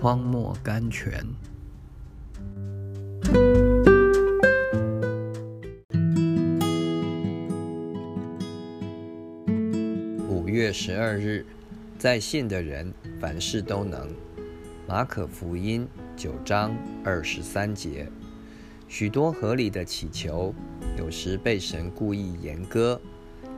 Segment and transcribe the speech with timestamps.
[0.00, 1.22] 荒漠甘泉。
[10.26, 11.44] 五月十二日，
[11.98, 12.90] 在信的人
[13.20, 14.08] 凡事都能。
[14.88, 15.86] 马可福音
[16.16, 16.74] 九章
[17.04, 18.08] 二十三节，
[18.88, 20.54] 许多合理的祈求，
[20.96, 22.98] 有时被神故意严歌，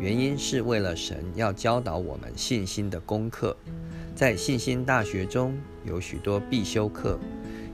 [0.00, 3.54] 原因是为了神要教导我们信心的功课。
[4.14, 7.18] 在信心大学中有许多必修课：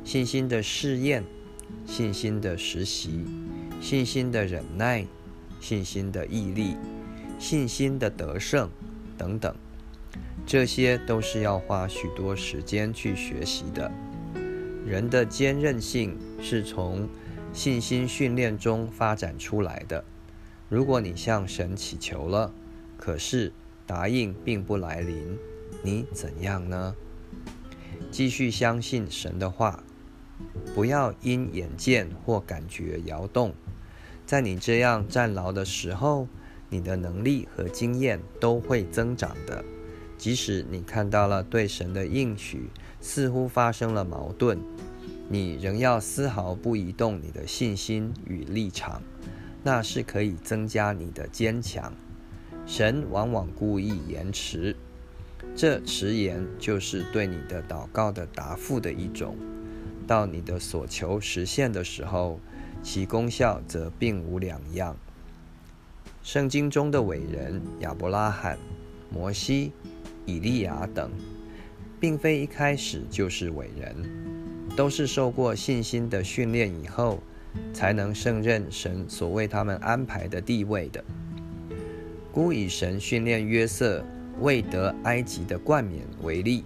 [0.05, 1.23] 信心的试验、
[1.87, 3.25] 信心的实习、
[3.81, 5.07] 信心的忍耐、
[5.61, 6.77] 信心的毅力、
[7.39, 8.69] 信心的得胜
[9.17, 9.55] 等等。
[10.45, 13.91] 这些都是要花许多时间去学习的。
[14.85, 17.09] 人的坚韧性是从
[17.53, 20.05] 信心训练中发展出来的。
[20.69, 22.53] 如果你向神祈求了，
[22.97, 23.53] 可是
[23.87, 25.39] 答应并不来临，
[25.83, 26.95] 你怎样呢？
[28.11, 29.85] 继续相信神的话，
[30.75, 33.55] 不要因眼见或感觉摇动。
[34.27, 36.27] 在你这样站牢的时候，
[36.69, 39.65] 你的能力和经验都会增长的。
[40.19, 42.71] 即使你看到了对神的应许
[43.01, 44.59] 似乎发生了矛盾，
[45.29, 49.01] 你仍要丝毫不移动你的信心与立场，
[49.67, 51.93] 那是可以增加你的坚强。
[52.67, 54.77] 神往往故意延迟，
[55.57, 59.37] 这迟延就是对你的祷告的答复的一种。
[60.07, 62.39] 到你的所求实现的时候，
[62.81, 64.97] 其功效则并无两样。
[66.23, 68.57] 圣经中的伟人亚伯拉罕、
[69.11, 69.73] 摩西。
[70.27, 71.11] 以利亚等，
[72.01, 73.97] 并非一开始就是伟人，
[74.77, 77.21] 都是受过信心的训练以后，
[77.73, 81.03] 才能胜任神所为他们安排的地位的。
[82.33, 84.05] 孤以神训练约瑟
[84.41, 86.65] 未得埃及的冠冕为例，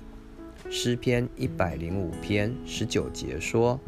[0.69, 3.79] 诗篇一百零五篇十九节说：“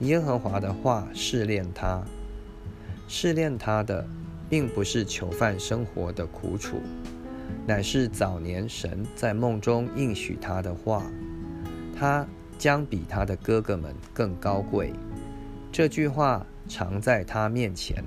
[0.00, 2.02] 耶和华的话试炼他，
[3.06, 4.06] 试炼他的，
[4.48, 6.80] 并不是囚犯生活的苦楚。”
[7.66, 11.04] 乃是早年神在梦中应许他的话，
[11.94, 12.26] 他
[12.56, 14.92] 将比他的哥哥们更高贵。
[15.72, 18.02] 这句话常在他面前。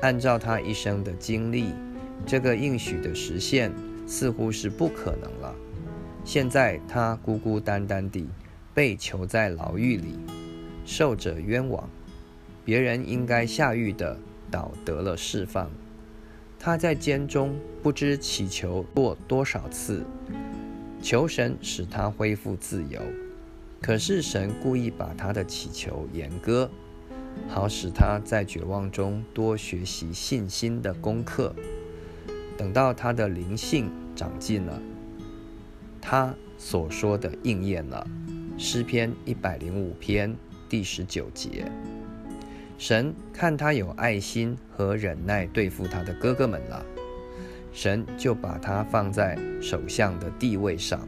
[0.00, 1.72] 按照他一生的经历，
[2.24, 3.72] 这个应许的实现
[4.06, 5.54] 似乎是不可能了。
[6.24, 8.26] 现在他孤孤单单地
[8.72, 10.18] 被囚在牢狱里，
[10.84, 11.88] 受着冤枉。
[12.64, 14.18] 别人应该下狱的，
[14.50, 15.70] 倒得了释放。
[16.58, 20.04] 他在监中不知祈求过多少次，
[21.00, 23.00] 求神使他恢复自由。
[23.80, 26.70] 可是神故意把他的祈求严歌，
[27.48, 31.54] 好使他在绝望中多学习信心的功课。
[32.56, 34.82] 等到他的灵性长进了，
[36.00, 38.06] 他所说的应验了。
[38.58, 40.34] 诗篇一百零五篇
[40.68, 41.70] 第十九节。
[42.76, 46.84] 神看他有爱心和忍耐对付他的哥哥们了，
[47.72, 51.00] 神就把他放在首相的地位上。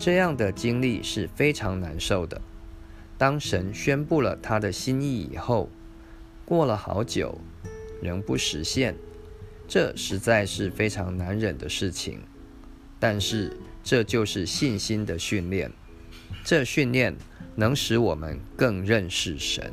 [0.00, 2.40] 这样的经历是非常难受的。
[3.18, 5.68] 当神宣布了他的心意以后，
[6.46, 7.38] 过了好久
[8.00, 8.96] 仍不实现，
[9.68, 12.20] 这实在是非常难忍的事情。
[12.98, 15.70] 但是这就是信心的训练，
[16.44, 17.14] 这训练
[17.54, 19.70] 能使我们更认识神。